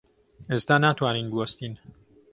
[0.49, 1.73] ئێستا ناتوانین بوەستین.